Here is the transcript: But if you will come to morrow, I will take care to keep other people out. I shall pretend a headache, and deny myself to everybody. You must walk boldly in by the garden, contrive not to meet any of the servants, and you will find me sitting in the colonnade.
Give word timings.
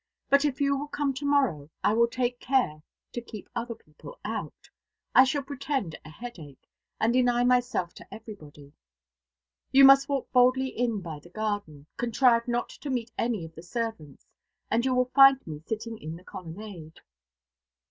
But 0.31 0.45
if 0.45 0.59
you 0.59 0.75
will 0.75 0.87
come 0.87 1.13
to 1.13 1.25
morrow, 1.27 1.69
I 1.83 1.93
will 1.93 2.07
take 2.07 2.39
care 2.39 2.81
to 3.13 3.21
keep 3.21 3.47
other 3.55 3.75
people 3.75 4.17
out. 4.25 4.67
I 5.13 5.23
shall 5.25 5.43
pretend 5.43 5.93
a 6.03 6.09
headache, 6.09 6.67
and 6.99 7.13
deny 7.13 7.43
myself 7.43 7.93
to 7.93 8.11
everybody. 8.11 8.73
You 9.71 9.85
must 9.85 10.09
walk 10.09 10.31
boldly 10.31 10.69
in 10.69 11.01
by 11.01 11.19
the 11.19 11.29
garden, 11.29 11.85
contrive 11.97 12.47
not 12.47 12.69
to 12.69 12.89
meet 12.89 13.11
any 13.15 13.45
of 13.45 13.53
the 13.53 13.61
servants, 13.61 14.25
and 14.71 14.83
you 14.83 14.95
will 14.95 15.11
find 15.13 15.45
me 15.45 15.61
sitting 15.67 15.99
in 15.99 16.15
the 16.15 16.23
colonnade. 16.23 16.99